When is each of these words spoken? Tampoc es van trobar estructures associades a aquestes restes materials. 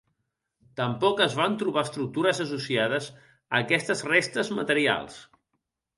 Tampoc 0.79 1.19
es 1.25 1.35
van 1.41 1.57
trobar 1.63 1.83
estructures 1.89 2.41
associades 2.45 3.11
a 3.27 3.61
aquestes 3.61 4.03
restes 4.13 4.51
materials. 4.63 5.21